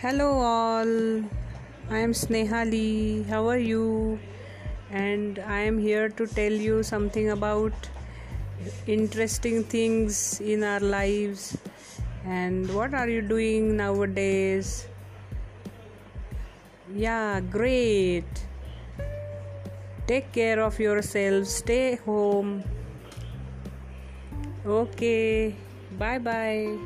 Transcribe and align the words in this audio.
Hello, 0.00 0.26
all. 0.44 0.90
I 1.88 2.00
am 2.00 2.12
Snehali. 2.12 3.26
How 3.26 3.48
are 3.48 3.56
you? 3.56 4.18
And 4.90 5.38
I 5.38 5.60
am 5.60 5.78
here 5.78 6.10
to 6.10 6.26
tell 6.26 6.52
you 6.52 6.82
something 6.82 7.30
about 7.30 7.72
interesting 8.86 9.64
things 9.64 10.38
in 10.38 10.64
our 10.64 10.80
lives 10.80 11.56
and 12.26 12.68
what 12.74 12.92
are 12.92 13.08
you 13.08 13.22
doing 13.22 13.78
nowadays. 13.78 14.86
Yeah, 16.94 17.40
great. 17.40 18.44
Take 20.06 20.30
care 20.30 20.60
of 20.60 20.78
yourself. 20.78 21.46
Stay 21.46 21.96
home. 21.96 22.62
Okay. 24.66 25.56
Bye 25.98 26.18
bye. 26.18 26.76